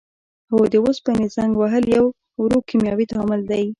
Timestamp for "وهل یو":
1.57-2.05